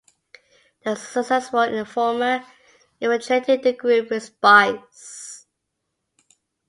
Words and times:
They 0.83 0.89
were 0.89 0.95
successful 0.95 1.59
in 1.61 1.75
the 1.75 1.85
former, 1.85 2.43
infiltrating 2.99 3.61
the 3.61 3.73
group 3.73 4.09
with 4.09 4.23
spies. 4.23 5.45